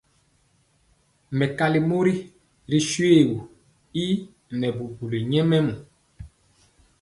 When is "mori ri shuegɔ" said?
1.89-3.37